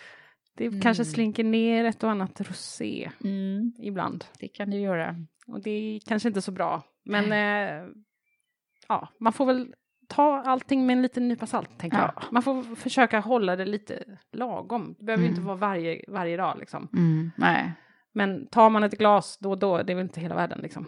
[0.57, 1.13] det kanske Mm.
[1.13, 4.25] slinker ner ett och annat rosé Mm, ibland.
[4.39, 5.15] det kan du göra.
[5.47, 6.83] Och det är kanske inte så bra.
[7.05, 7.87] Men eh,
[8.87, 9.73] ja, man får väl
[10.07, 12.11] ta allting med en liten nypa salt, tänker Ja.
[12.15, 12.23] jag.
[12.33, 14.95] Man får försöka hålla det lite lagom.
[14.99, 15.47] Det behöver ju inte Mm.
[15.47, 16.87] vara varje, varje dag liksom.
[16.93, 17.71] Mm, nej.
[18.13, 20.87] Men tar man ett glas då och då, det är väl inte hela världen liksom.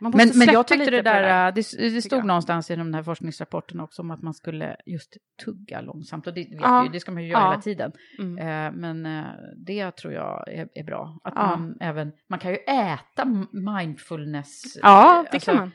[0.00, 1.60] Man måste Men, men jag tyckte det på det där, det,
[1.94, 2.26] det stod jag.
[2.26, 6.26] någonstans i den här forskningsrapporten också om att man skulle just tugga långsamt.
[6.26, 6.84] Och det, vet Ja.
[6.84, 7.50] ju, det ska man ju göra Ja.
[7.50, 7.92] hela tiden.
[8.18, 8.38] Mm.
[8.38, 9.24] Eh, men eh,
[9.66, 11.18] det tror jag är, är bra.
[11.24, 11.46] Att Ja.
[11.46, 14.62] man även, man kan ju äta mindfulness.
[14.82, 15.70] Ja, eh, det alltså, kan man.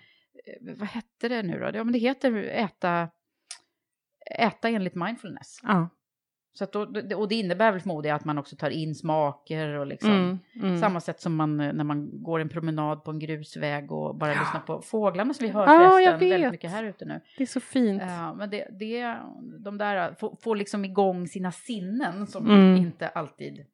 [0.50, 1.78] Eh, Vad hette det nu då?
[1.78, 3.10] Ja, men det heter äta,
[4.40, 5.60] äta enligt mindfulness.
[5.64, 5.90] Ja.
[6.54, 6.82] Så då,
[7.18, 10.12] och det innebär väl förmodligen att man också tar in smaker och liksom.
[10.12, 10.78] Mm, mm.
[10.80, 14.30] Samma sätt som man eh, när man går en promenad på en grusväg och bara
[14.30, 17.22] lyssnar på fåglarna som vi hör Ja, förresten väldigt mycket här ute nu.
[17.38, 18.02] Det är så fint.
[18.06, 19.18] Ja, men det, det,
[19.60, 22.76] de där får, får liksom igång sina sinnen som Mm.
[22.76, 23.66] inte alltid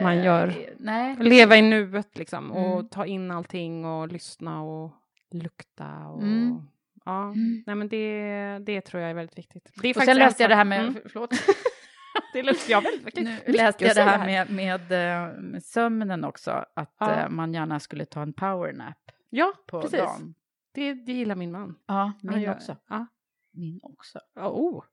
[0.00, 0.54] Man eh, gör.
[0.78, 2.88] Nej, Leva i nuet liksom och Mm.
[2.88, 4.92] ta in allting och lyssna och
[5.34, 6.58] lukta och Mm.
[7.04, 7.62] ja, Mm.
[7.66, 9.70] nej men det, det tror jag är väldigt viktigt.
[9.82, 10.94] Det är Och sen läste jag det här med, Mm.
[11.06, 11.30] förlåt,
[12.32, 13.24] Det luktar jag väldigt mycket.
[13.24, 17.14] nu läste jag det här med, med, eh, med sömnen också, att Ja.
[17.14, 18.96] eh, man gärna skulle ta en powernap
[19.30, 19.98] Ja, på precis.
[19.98, 20.34] dagen.
[20.72, 21.74] Det, det gillar min man.
[21.86, 22.76] Ja, min gör- också.
[22.88, 23.06] Ja.
[23.52, 24.20] Min också.
[24.34, 24.84] Ja, oh,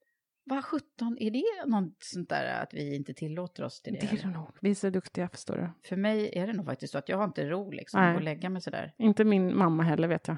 [0.48, 4.00] Vad sjutton, är det något sånt där att vi inte tillåter oss till det?
[4.00, 4.48] det är det nog.
[4.62, 5.88] Vi är så duktiga förstår du.
[5.90, 8.16] För mig är det nog faktiskt så att jag har inte ro liksom Nej.
[8.16, 8.94] att lägga mig sådär.
[8.98, 10.38] Inte min mamma heller vet jag.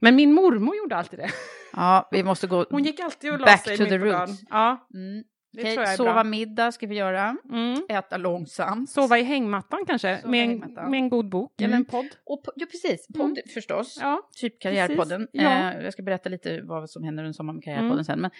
[0.00, 1.30] Men min mormor gjorde alltid det.
[1.72, 4.42] Ja, vi måste gå Hon gick alltid och la back sig to the roots.
[4.50, 5.24] Ja, Mm.
[5.52, 6.24] Det Okej, tror jag är sova bra.
[6.24, 7.36] middag ska vi göra.
[7.50, 7.80] Mm.
[7.88, 8.90] Äta långsamt.
[8.90, 10.58] Sova i hängmattan kanske, Sova med en,
[10.90, 11.68] med en god bok Mm.
[11.70, 12.06] eller en podd.
[12.24, 13.06] Och, po- ja, precis.
[13.16, 13.98] Podd förstås.
[14.00, 15.28] Ja, Typ Karriärpodden.
[15.32, 15.70] Ja.
[15.72, 18.04] Eh, jag ska berätta lite vad som händer under sommaren med Karriärpodden Mm.
[18.04, 18.20] sen.
[18.20, 18.30] Men,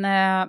[0.00, 0.48] men eh,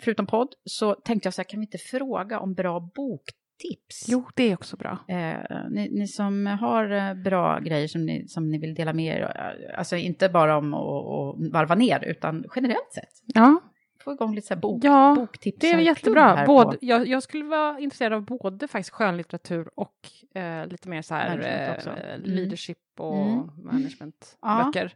[0.00, 4.06] förutom podd så tänkte jag så här, kan vi inte fråga om bra boktips?
[4.08, 4.98] jo det är också bra.
[5.08, 5.36] Eh,
[5.70, 9.22] ni, ni som har eh, bra grejer som ni, som ni vill dela med er,
[9.22, 13.08] eh, alltså inte bara om att att varva ner, utan generellt sett.
[13.34, 13.60] Ja,
[14.06, 15.58] Få igång lite så bok, Ja, boktips.
[15.60, 16.44] det är jättebra.
[16.46, 19.94] Både, jag, jag skulle vara intresserad av både faktiskt skönlitteratur och
[20.40, 22.14] eh, lite mer så här eh.
[22.14, 22.20] Mm.
[22.24, 23.46] leadership och Mm.
[23.64, 24.92] managementböcker.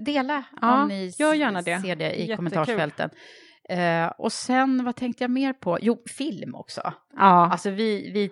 [0.00, 1.80] Dela Ja, om ni gör gärna det.
[1.80, 2.36] ser det i Jättekul.
[2.36, 3.10] kommentarsfälten.
[3.68, 5.78] Eh, och sen, vad tänkte jag mer på?
[5.82, 6.80] Jo, film också.
[7.16, 8.30] Ja, Alltså vi, vi,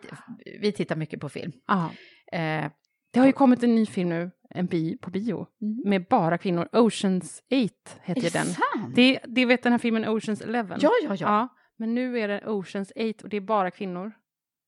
[0.61, 1.52] vi tittar mycket på film.
[1.66, 1.90] ja.
[2.38, 2.70] Eh,
[3.16, 5.83] Det har ju kommit en ny film nu, en bi, på bio, Mm.
[5.85, 6.68] med bara kvinnor.
[6.72, 7.42] Oceans
[7.85, 8.46] 8 heter är den.
[8.46, 8.94] sant?
[8.94, 10.76] Det, det vet den här filmen Oceans 11.
[10.81, 11.48] Ja, ja, ja.
[11.79, 14.12] Men nu är det Oceans 8 och det är bara kvinnor.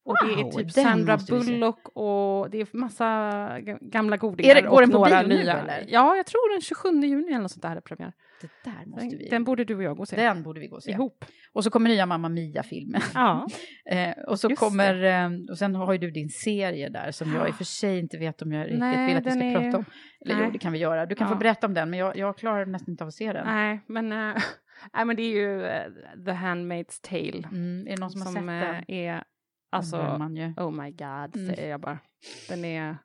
[0.08, 1.18] Och det är Wow, typ Sandra.
[1.28, 3.04] Bullock och det är massa
[3.58, 5.84] ga- gamla godingar Är det- går den på bio nu, eller?
[5.88, 8.12] Ja, jag tror den 27 juni eller något sånt där är premiär.
[8.40, 9.28] Det där måste Den, vi...
[9.28, 10.16] den borde du och jag gå och se.
[10.16, 10.90] den borde vi gå och se.
[10.90, 11.24] ihop.
[11.52, 13.00] Och så kommer nya Mamma Mia-filmen.
[13.14, 13.46] Ja.
[13.90, 17.32] Eh, och så Just kommer, eh, och sen har ju du din serie där som
[17.34, 19.40] jag i och för sig inte vet om jag riktigt Nej, vill att vi ska
[19.44, 19.84] är- prata om.
[20.24, 20.50] Eller jo, Nej.
[20.52, 21.06] det kan vi göra.
[21.06, 21.32] Du kan Ja.
[21.34, 23.46] få berätta om den, men jag, jag klarar nästan inte av att se den.
[23.46, 24.34] Nej, men, äh,
[24.94, 25.82] nej, men det är ju eh,
[26.24, 28.94] The Handmaid's Tale Mm, är det någon som, har sett den?
[28.96, 29.22] är,
[29.70, 30.54] Alltså, man ju.
[30.56, 31.54] oh my god, Mm.
[31.54, 31.98] säger jag bara.
[32.48, 32.96] Den är,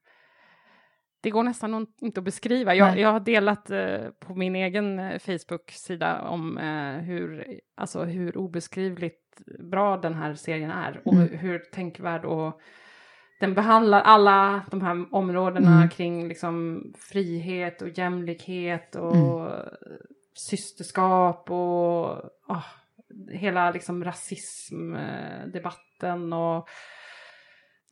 [1.22, 2.76] det går nästan inte att beskriva.
[2.76, 8.38] Jag, jag har delat eh, på min egen eh, Facebook-sida om eh, hur, alltså, hur
[8.38, 9.20] obeskrivligt
[9.72, 11.28] bra den här serien är och Mm.
[11.38, 12.62] hur tänkvärd och
[13.40, 15.90] den behandlar alla de här områdena Mm.
[15.90, 19.70] kring liksom, frihet och jämlikhet och Mm.
[20.50, 22.08] systerskap och
[22.48, 22.64] ah,
[23.32, 26.70] hela liksom, rasismdebatten och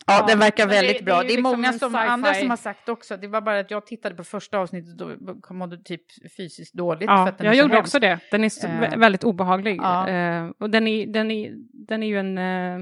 [0.08, 1.14] Ja, Ja, den verkar det- väldigt det bra.
[1.16, 3.18] är Det är, liksom många som, andra som har sagt också.
[3.18, 6.02] Det var bara att jag tittade på första avsnittet och då mådde typ
[6.38, 7.10] fysiskt dåligt.
[7.10, 7.88] för Ja, att den jag gjorde hemsk.
[7.88, 8.20] också det.
[8.32, 9.78] Den är så, vä- väldigt obehaglig.
[9.82, 10.10] Ja.
[10.10, 11.52] Eh, och den är, den, är,
[11.88, 12.38] den är ju en...
[12.38, 12.80] eh,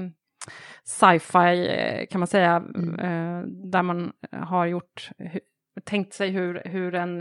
[0.84, 3.70] sci-fi kan man säga, Mm.
[3.70, 5.10] där man har gjort,
[5.84, 7.20] tänkt sig hur, hur, en,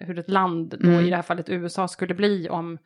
[0.00, 1.04] hur ett land, då Mm.
[1.06, 2.78] i det här fallet USA, skulle bli om,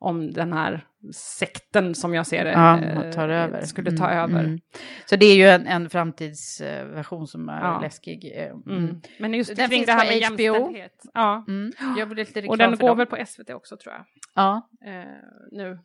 [0.00, 3.60] om den här sekten som jag ser det Ja, eh, tar över.
[3.64, 4.44] skulle ta Mm, över.
[4.44, 4.60] mm.
[5.06, 7.80] Så det är ju en, en framtidsversion som är Ja.
[7.80, 8.32] läskig.
[8.36, 8.62] eh, Mm.
[8.84, 9.00] Mm.
[9.18, 10.42] Men just Den kring finns det här med HBO.
[10.42, 11.02] jämställdhet.
[11.14, 11.44] Ja.
[11.48, 11.72] Mm.
[11.98, 12.98] Jag blir lite Och den går dem.
[12.98, 14.68] väl på SVT också tror jag, Ja.
[14.86, 15.04] eh,
[15.52, 15.78] nu.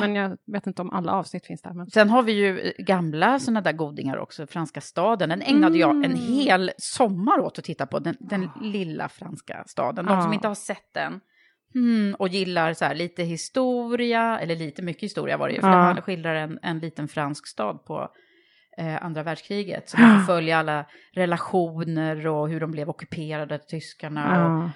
[0.00, 1.72] Men jag vet inte om alla avsnitt finns där.
[1.72, 1.90] Men...
[1.90, 5.28] Sen har vi ju eh, gamla sådana där godingar också, Franska staden.
[5.28, 6.16] Den ägnade jag en Mm.
[6.16, 10.06] hel sommar åt att titta på, den, den lilla franska staden.
[10.06, 11.20] De som inte har sett den
[11.74, 15.68] hmm, och gillar så här, lite historia, eller lite mycket historia var det ju, för
[15.68, 15.74] Ja.
[15.74, 18.08] han skildrar en, en liten fransk stad på
[18.78, 19.88] eh, andra världskriget.
[19.88, 24.44] Så man får följa alla relationer och hur de blev ockuperade av tyskarna.
[24.46, 24.70] Och, Ja.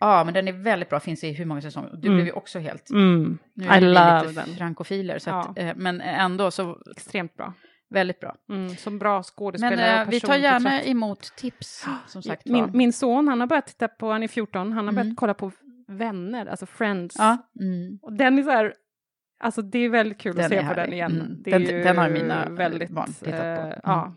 [0.00, 1.90] ja, men den är väldigt bra, finns i hur många säsonger.
[1.96, 2.14] Du Mm.
[2.16, 2.90] blev ju också helt...
[2.90, 3.38] Mm.
[3.54, 4.56] Nu I är vi love lite den.
[4.56, 5.62] frankofiler, så att, Ja.
[5.62, 7.52] eh, men ändå så Extremt bra.
[7.90, 8.34] väldigt bra.
[8.48, 8.76] Mm.
[8.76, 12.92] Som bra Men skådespelare eh, och vi tar gärna emot tips, som sagt min, min
[12.92, 14.94] son, han har börjat titta på, han är 14, han har Mm.
[14.94, 15.52] börjat kolla på
[15.90, 17.16] Vänner, alltså Friends.
[17.18, 17.98] Ja, mm.
[18.02, 18.74] Och den är så här,
[19.40, 21.12] alltså det är väldigt kul Den att se på den igen.
[21.12, 21.42] Mm.
[21.42, 23.36] Den- den har mina väldigt, barn tittat på.
[23.36, 23.78] eh, Mm.
[23.84, 24.14] Ja.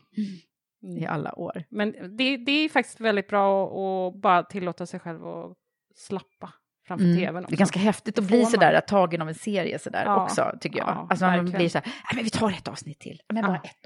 [1.02, 1.64] i alla år.
[1.70, 5.54] Men det, det är faktiskt väldigt bra att- att bara tillåta sig själv att
[5.96, 6.54] slappa
[6.88, 7.18] framför Mm.
[7.18, 7.50] tvn också.
[7.50, 10.80] Det är ganska häftigt att bli sådär tagen av en serie sådär Ja, också, tycker
[10.80, 10.88] jag.
[10.88, 11.58] ja, alltså man verkligen.
[11.58, 13.70] blir så här, "Nej, men vi tar ett avsnitt till, men bara Ja.
[13.70, 13.86] ett.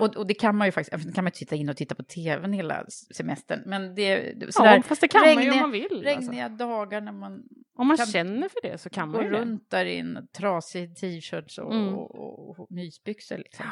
[0.00, 1.94] Och, och det kan man ju faktiskt, alltså, kan man ju sitta in och titta
[1.94, 2.84] på tvn hela
[3.16, 5.82] semestern, men det är sådär, Ja, fast det kan man ju om regniga- man vill.
[5.84, 6.02] Alltså.
[6.04, 7.42] regniga dagar när man
[7.76, 9.38] Om man känner för det så kan man ju det.
[9.40, 11.94] runt där i en trasig t-shirt och, Mm.
[11.94, 13.66] och, och, och mysbyxor liksom.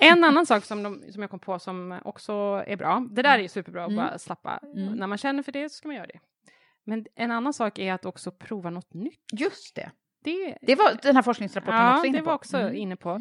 [0.00, 2.32] En annan sak som, de, som jag kom på som också
[2.66, 4.04] är bra, det där är ju superbra att Mm.
[4.04, 4.60] bara slappa.
[4.76, 4.92] Mm.
[4.94, 6.20] När man känner för det så ska man göra det.
[6.84, 9.20] Men en annan sak är att också prova något nytt.
[9.32, 9.90] just det.
[10.24, 12.26] Det, Det var den här forskningsrapporten ja, också inne det på.
[12.26, 12.74] var också Mm.
[12.76, 13.20] inne på.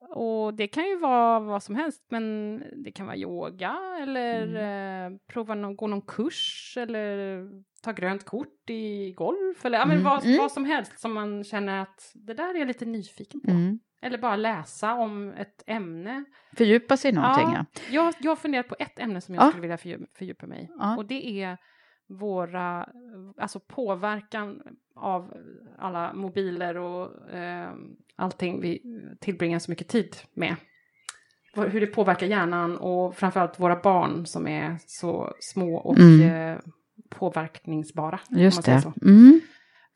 [0.00, 5.12] Och det kan ju vara vad som helst, men det kan vara yoga eller Mm.
[5.14, 7.40] eh, prova någon, gå någon kurs eller
[7.82, 10.04] ta grönt kort i golf eller ja, men Mm.
[10.04, 10.38] vad, Mm.
[10.38, 13.50] vad som helst som man känner att det där är jag lite nyfiken på.
[13.50, 13.78] Mm.
[14.02, 16.24] Eller bara läsa om ett ämne.
[16.56, 17.64] Fördjupa sig i någonting, ja.
[17.90, 19.48] Jag, jag har funderat på ett ämne som jag Ja.
[19.48, 20.68] skulle vilja fördjupa, fördjupa mig i.
[20.78, 20.96] Ja.
[20.96, 21.58] Och det är
[22.08, 22.88] våra,
[23.36, 24.62] alltså påverkan
[24.94, 25.34] av
[25.78, 27.70] alla mobiler och eh,
[28.16, 28.82] allting vi
[29.20, 30.56] tillbringar så mycket tid med.
[31.54, 36.20] Hur det påverkar hjärnan och framförallt våra barn som är så små och Mm.
[36.52, 36.58] eh,
[37.08, 38.20] påverkningsbara.
[38.30, 38.92] Just det.
[39.02, 39.40] Mm.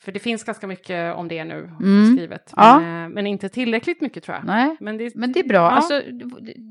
[0.03, 2.17] För det finns ganska mycket om det nu Mm.
[2.17, 2.53] skrivet.
[2.57, 2.81] Ja.
[2.81, 4.45] Men, eh, men inte tillräckligt mycket tror jag.
[4.47, 5.57] Nej, Men det, men det är bra.
[5.59, 5.71] Ja.
[5.71, 6.03] Alltså,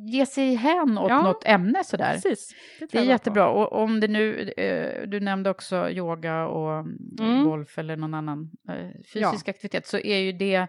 [0.08, 1.22] ge sig hän åt Ja.
[1.22, 2.14] något ämne sådär.
[2.14, 2.56] Precis.
[2.80, 3.12] Det tror är jag bra på.
[3.12, 3.48] jättebra.
[3.50, 6.86] Och om det nu, eh, du nämnde också yoga och
[7.20, 7.44] Mm.
[7.44, 10.68] golf eller någon annan eh, fysisk aktivitet, så är ju det,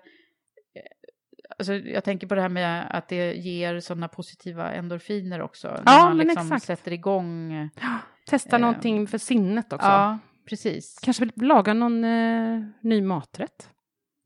[1.58, 5.68] alltså jag tänker på det här med att det ger sådana positiva endorfiner också.
[5.68, 6.64] när Ja, man men liksom exakt.
[6.64, 7.52] sätter igång.
[8.30, 9.86] Testa Eh, någonting för sinnet också.
[9.88, 10.18] Ja,
[10.50, 10.98] precis.
[11.02, 13.68] Kanske laga någon eh, ny maträtt.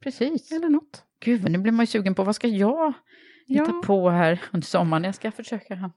[0.03, 0.53] Precis.
[0.53, 1.05] Eller något.
[1.21, 2.93] Gud, nu blir man ju sugen på, vad ska jag
[3.47, 3.83] hitta Ja.
[3.85, 5.05] på här under sommaren?
[5.05, 5.91] Jag ska försöka.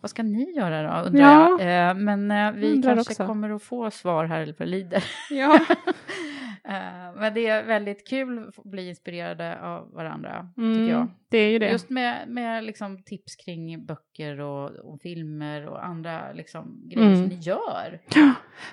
[0.00, 1.58] Vad ska ni göra då, undrar Ja.
[1.60, 1.88] jag.
[1.90, 3.26] Eh, men eh, vi Undrar kanske också.
[3.26, 5.04] kommer att få svar här eller lider.
[5.30, 5.60] Ja.
[6.68, 11.08] Eh, men det är väldigt kul att bli inspirerade av varandra, Mm, tycker jag.
[11.28, 11.70] Det är ju det.
[11.70, 17.16] Just med, med liksom tips kring böcker och, och filmer och andra liksom grejer Mm.
[17.16, 18.00] som ni gör.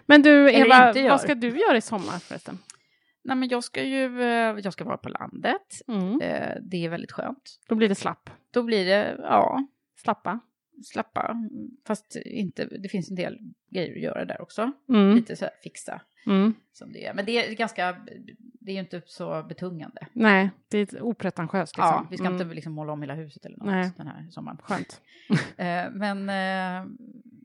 [0.05, 2.57] Men du Eller Eva, vad ska du göra i sommar förresten?
[3.23, 5.81] Nej, men jag ska ju eh, jag ska vara på landet.
[5.87, 6.21] Mm.
[6.21, 7.59] Eh, det är väldigt skönt.
[7.69, 8.29] Då blir det slapp.
[8.53, 9.67] Då blir det, ja,
[10.03, 10.39] Slappa.
[10.85, 11.35] slappa.
[11.87, 13.37] Fast inte, det finns en del
[13.71, 14.71] grejer att göra där också.
[14.89, 15.15] Mm.
[15.15, 16.53] Lite så här fixa Mm.
[16.71, 17.13] som det är.
[17.13, 17.95] Men det är ganska,
[18.61, 20.07] det är ju inte så betungande.
[20.13, 21.93] Nej, det är opretentiöst liksom.
[21.95, 22.41] Ja, vi ska Mm.
[22.41, 23.91] inte liksom måla om hela huset eller något Nej.
[23.97, 24.57] den här sommaren.
[24.63, 25.01] Skönt.
[25.57, 26.91] Eh, men eh,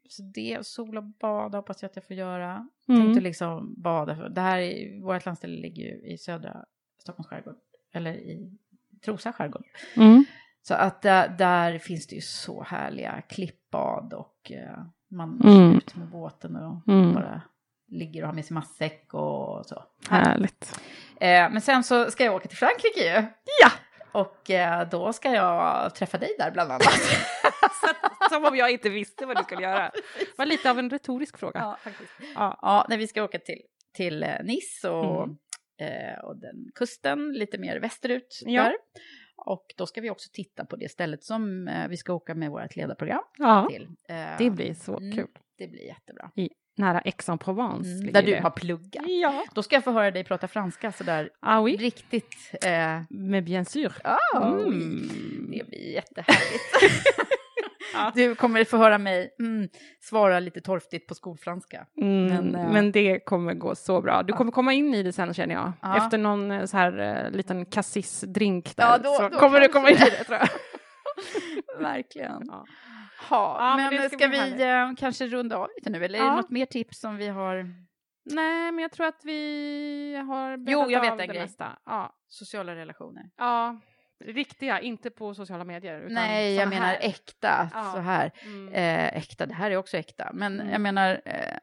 [0.09, 2.69] så det, sol och bada hoppas jag att jag får göra.
[2.89, 3.01] Mm.
[3.03, 6.65] Tänkte liksom bada, det här, är- vårt landställe ligger ju i södra
[7.03, 7.57] Stockholms skärgård,
[7.93, 8.59] eller i
[9.05, 9.65] Trosa skärgård.
[9.97, 10.25] Mm.
[10.63, 15.77] Så att där, där finns det ju så härliga klippbad och eh, man Mm.
[15.77, 17.15] ut med båten och Mm.
[17.15, 17.43] bara
[17.89, 19.85] ligger och har med sig matsäck och så.
[20.11, 20.81] Härligt.
[21.21, 23.27] Eh, men sen så ska jag åka till Frankrike ju.
[23.63, 23.71] Ja!
[24.13, 26.83] Och eh, då ska jag träffa dig där bland annat.
[28.31, 29.91] Som om jag inte visste vad du skulle göra.
[30.19, 31.61] Det var lite av en retorisk fråga.
[31.61, 32.13] ja, faktiskt.
[32.35, 32.59] Ja.
[32.63, 33.61] Ja, när vi ska åka till,
[33.95, 35.29] till eh, Nice och,
[35.79, 36.13] Mm.
[36.13, 38.63] eh, och den kusten lite mer västerut Ja.
[38.63, 38.77] där.
[39.37, 42.51] Och då ska vi också titta på det stället som eh, vi ska åka med
[42.51, 43.89] vårt ledarprogram ja, till.
[44.39, 45.29] Det blir så mm, kul.
[45.59, 46.31] Det blir jättebra.
[46.35, 47.91] I nära Aix-en-Provence.
[47.91, 49.05] Mm, där du har pluggat.
[49.07, 49.45] Ja.
[49.55, 52.37] Då ska jag få höra dig prata franska sådär Ah oui, riktigt.
[52.65, 53.93] Eh, mais bien sûr.
[54.35, 55.09] oh, Mm.
[55.53, 56.65] Det blir jättehärligt.
[58.15, 59.69] Du kommer få höra mig mm,
[60.01, 61.87] svara lite torftigt på skolfranska.
[62.01, 64.23] Mm, Men, men, eh, det kommer gå så bra.
[64.23, 65.73] Du kommer komma in i det sen känner jag.
[65.83, 65.97] Ja.
[65.97, 68.85] Efter någon eh, så här eh, liten cassis-drink där.
[68.85, 70.49] Ja, då- så då kommer du komma in i det tror jag.
[71.81, 72.43] Verkligen.
[72.47, 72.65] Ja.
[73.29, 76.05] Ha, Ja, men men, ska ska, vi eh, kanske runda av lite nu?
[76.05, 76.31] Eller är Ja.
[76.31, 77.65] det något mer tips som vi har?
[78.25, 81.41] Nej, men jag tror att vi har Jo, jag vet en grej.
[81.41, 81.79] mesta.
[81.87, 82.17] Ja.
[82.29, 83.25] Sociala relationer.
[83.37, 83.81] ja,
[84.25, 86.01] riktiga, inte på sociala medier.
[86.01, 86.99] Utan Nej, jag menar här.
[87.01, 87.71] äkta.
[87.75, 87.93] Ja.
[87.95, 88.31] Så här.
[88.45, 88.69] Mm.
[88.75, 90.31] Eh, äkta, det här är också äkta.
[90.35, 90.73] Men Mm.
[90.73, 91.59] jag menar, eh,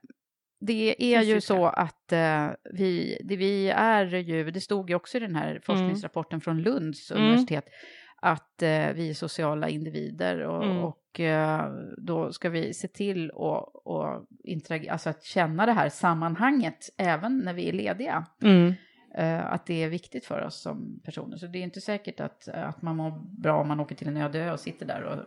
[0.60, 1.54] det är ju Fysiska.
[1.54, 5.60] så att eh, vi, det vi är ju, det stod ju också i den här
[5.64, 7.24] forskningsrapporten från Lunds Mm.
[7.24, 7.66] universitet,
[8.24, 10.78] att eh, vi är sociala individer och, Mm.
[10.78, 14.26] och eh, då ska vi se till och, och
[14.90, 18.26] alltså att känna det här sammanhanget även när vi är lediga.
[18.42, 18.74] Mm.
[19.16, 21.38] Eh, att det är viktigt för oss som personer.
[21.38, 24.18] Så det är inte säkert att, att man mår bra om man åker till en
[24.18, 25.20] öde ö och sitter där och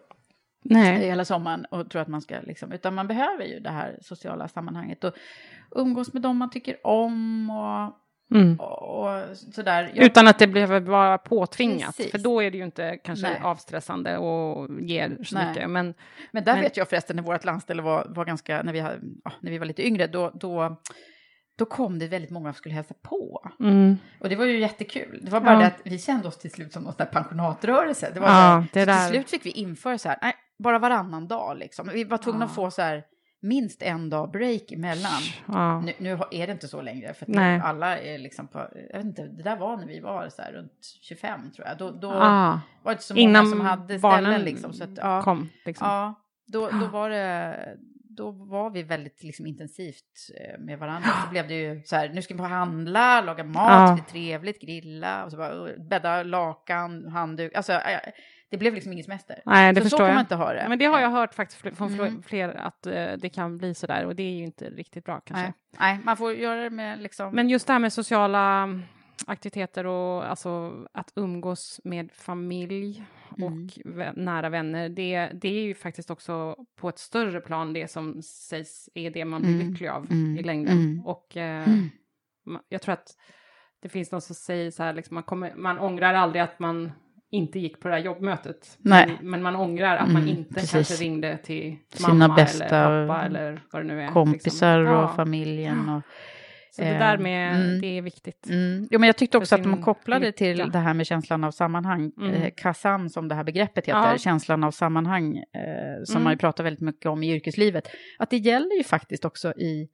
[0.62, 0.98] Nej.
[0.98, 4.48] hela sommaren och tror att man ska liksom, utan man behöver ju det här sociala
[4.48, 5.14] sammanhanget och
[5.70, 8.60] umgås med dem man tycker om och, Mm.
[8.60, 9.08] och,
[9.52, 9.90] sådär.
[9.94, 12.10] Jag- Utan att det behöver vara påtvingat, Precis.
[12.10, 13.40] för då är det ju inte kanske Nej.
[13.42, 15.48] avstressande och ger så Nej.
[15.48, 15.70] mycket.
[15.70, 15.94] Men
[16.32, 19.32] Men där Men- vet jag förresten när vårt landställe var, var ganska, när vi, ja,
[19.40, 20.76] när vi var lite yngre, då, då,
[21.58, 23.50] då kom det väldigt många som skulle hälsa på.
[23.60, 23.96] mm.
[24.20, 25.20] Och det var ju jättekul.
[25.24, 25.58] Det var bara Ja.
[25.60, 28.10] det att vi kände oss till slut som någon sån pensionatrörelse.
[28.14, 29.06] Det var Ja, det där.
[29.08, 31.90] Till slut fick vi införa så här, nej, bara varannan dag liksom.
[31.92, 32.46] Vi var tvungna Ja.
[32.46, 33.02] att få så här
[33.48, 35.20] minst en dag break emellan.
[35.46, 35.80] ja.
[35.80, 38.59] Nu, nu är det inte så längre, för att alla är liksom på,
[38.90, 41.78] jag vet inte, det där var när vi var så här runt 25 tror jag.
[41.78, 44.72] Då, då Ah, var det inte så många innan som hade ställen liksom.
[44.72, 45.48] Så att, ja, kom.
[45.64, 45.88] Liksom.
[45.88, 46.14] ja
[46.46, 47.56] då, då var det,
[48.09, 51.09] då var vi väldigt liksom, intensivt eh, med varandra.
[51.24, 53.94] Så blev det ju så här, nu ska vi handla, laga mat, Ja.
[53.96, 57.54] det är trevligt, grilla, och så bara uh, bädda lakan, handduk.
[57.54, 57.72] Alltså,
[58.50, 59.40] det blev liksom ingen semester.
[59.46, 60.14] Nej, det så så förstår kan jag.
[60.14, 60.66] man inte ha det.
[60.68, 62.22] Men det har jag hört faktiskt från Mm.
[62.22, 65.20] fler att eh, det kan bli så där och det är ju inte riktigt bra
[65.20, 65.42] kanske.
[65.44, 65.52] Nej.
[65.78, 67.35] Nej, man får göra det med liksom...
[67.35, 68.82] Men just det här med sociala mm,
[69.26, 73.04] aktiviteter och alltså att umgås med familj
[73.38, 73.52] Mm.
[73.52, 77.88] och vä- nära vänner, det, det är ju faktiskt också på ett större plan det
[77.90, 79.68] som sägs är det man blir Mm.
[79.70, 80.38] lycklig av Mm.
[80.38, 80.78] i längden.
[80.78, 81.06] Mm.
[81.06, 81.68] Och eh,
[82.68, 83.09] jag tror att
[83.80, 86.92] det finns någon som säger så här, liksom, man, kommer, man ångrar aldrig att man
[87.37, 88.79] inte gick på det här jobbmötet.
[88.79, 90.70] Men, men man ångrar att man Mm, inte precis.
[90.72, 94.09] kanske ringde till Sina mamma bästa eller pappa eller vad det nu är.
[94.09, 94.96] kompisar liksom.
[94.96, 95.12] och Ja.
[95.16, 95.88] familjen.
[95.88, 96.03] Och,
[96.70, 97.81] Så det Eh, där med, mm.
[97.81, 98.46] det är viktigt.
[98.51, 98.88] Mm.
[98.90, 100.68] Jo, men jag tyckte också att de kopplade till lycka.
[100.70, 102.12] det här med känslan av sammanhang.
[102.20, 102.35] Mm.
[102.35, 104.18] Eh, KASAM som det här begreppet heter, Ja.
[104.18, 105.42] känslan av sammanhang, eh,
[106.05, 106.25] som Mm.
[106.25, 107.88] man ju pratar väldigt mycket om i yrkeslivet.
[108.18, 109.88] Att det gäller ju faktiskt också i,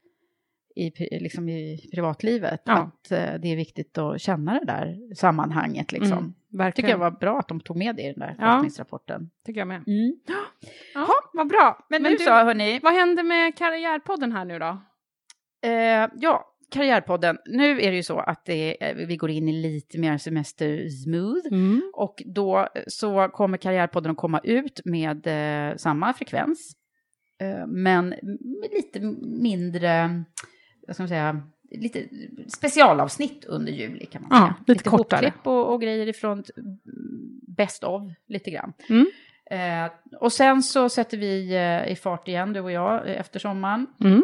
[0.77, 2.63] i, liksom i privatlivet.
[2.65, 2.73] Ja.
[2.73, 6.35] Att eh, det är viktigt att känna det där sammanhanget liksom.
[6.53, 6.73] Mm, verkligen.
[6.73, 8.53] Tycker jag var bra att de tog med det i den där Ja.
[8.53, 9.31] forskningsrapporten.
[9.47, 9.77] Tycker jag med.
[9.87, 10.13] Mm.
[10.95, 11.87] Ja, vad bra.
[11.91, 14.83] Men, Men nu du- så, hörni, Vad händer med Karriärpodden här nu då?
[15.69, 17.39] Eh, ja, Karriärpodden.
[17.47, 21.81] Nu är det ju så att det, är- vi går in i lite mer semester-smooth.
[21.95, 25.27] Och då eh, så kommer Karriärpodden att komma ut med
[25.71, 26.73] eh, samma frekvens.
[27.41, 29.01] Eh, men med lite
[29.43, 30.25] mindre,
[30.87, 31.43] vad ska man säga,
[31.79, 32.09] lite
[32.49, 34.55] specialavsnitt under juli kan man Ja, säga.
[34.67, 35.33] lite kortare.
[35.43, 36.45] och, och grejer ifrån
[37.57, 38.73] Best of lite grann.
[38.89, 39.07] Mm.
[39.51, 43.41] Eh, och sen så sätter vi eh, i fart igen, du och jag, eh, efter
[43.41, 43.87] sommaren.
[44.05, 44.23] Mm.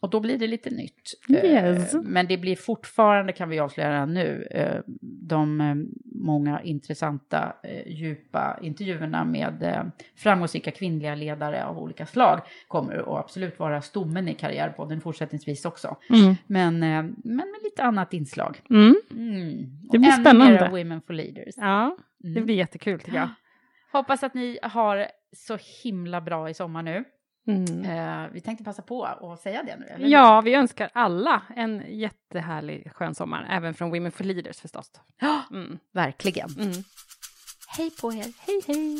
[0.00, 1.02] Och då blir det lite nytt.
[1.28, 1.94] Yes.
[1.94, 5.74] Eh, men det blir fortfarande, kan vi avslöja nu, eh, de eh,
[6.20, 9.82] många intressanta, eh, djupa intervjuerna med eh,
[10.16, 15.96] framgångsrika kvinnliga ledare av olika slag kommer att absolut vara stommen i Karriärpodden fortsättningsvis också.
[16.10, 16.34] Mm.
[16.46, 18.60] Men, eh, men med lite annat inslag.
[18.70, 18.94] Mm.
[19.10, 19.66] Mm.
[19.92, 20.52] Det blir ännu spännande.
[20.52, 21.54] mera Women for Leaders.
[21.56, 22.44] Ja, det Mm.
[22.44, 23.28] blir jättekul tycker jag.
[23.92, 27.04] Hoppas att ni har så himla bra i sommar nu.
[27.48, 27.84] Mm.
[27.84, 29.86] Eh, vi tänkte passa på att säga det nu.
[29.86, 30.08] Eller?
[30.08, 34.90] Ja, vi önskar alla en jättehärlig skön sommar, även från Women for Leaders förstås.
[35.20, 35.78] Ja, mm.
[35.92, 36.50] verkligen.
[36.58, 36.72] Mm.
[37.76, 38.98] Hej på er, hej hej!